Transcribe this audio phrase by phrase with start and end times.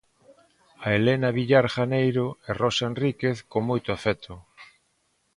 [0.83, 4.33] A Helena Villar Janeiro e Rosa Enríquez, con moito afecto.